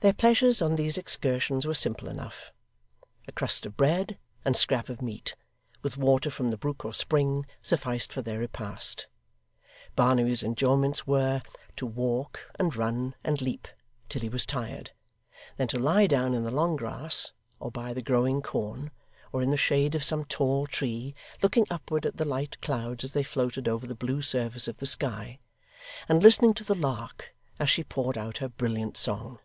[0.00, 2.50] Their pleasures on these excursions were simple enough.
[3.28, 5.36] A crust of bread and scrap of meat,
[5.82, 9.06] with water from the brook or spring, sufficed for their repast.
[9.94, 11.42] Barnaby's enjoyments were,
[11.76, 13.68] to walk, and run, and leap,
[14.08, 14.90] till he was tired;
[15.56, 17.30] then to lie down in the long grass,
[17.60, 18.90] or by the growing corn,
[19.30, 23.12] or in the shade of some tall tree, looking upward at the light clouds as
[23.12, 25.38] they floated over the blue surface of the sky,
[26.08, 29.38] and listening to the lark as she poured out her brilliant song.